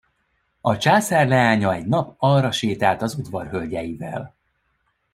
A 0.61 0.77
császár 0.77 1.27
leánya 1.27 1.73
egy 1.73 1.85
nap 1.85 2.15
arra 2.19 2.51
sétált 2.51 3.01
az 3.01 3.15
udvarhölgyeivel. 3.15 4.35